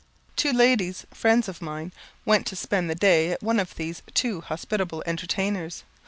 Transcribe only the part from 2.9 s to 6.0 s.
day at one of these too hospitable entertainers.